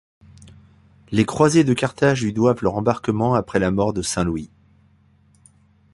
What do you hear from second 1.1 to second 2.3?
Les Croisés de Carthage